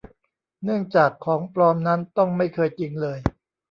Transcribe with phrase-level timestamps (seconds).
[0.63, 3.19] เนื่องจากของปลอมนั้นต้องไม่เคยจริงเลย